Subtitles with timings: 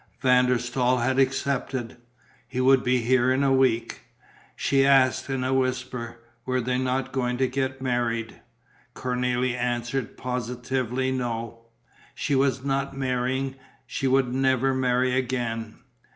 [0.21, 1.95] Van der Staal had accepted:
[2.47, 4.01] he would be here in a week.
[4.55, 8.41] She asked, in a whisper, were they not going to get married?
[8.95, 11.67] Cornélie answered positively no;
[12.15, 13.53] she was not marrying,
[13.85, 15.75] she would never marry again.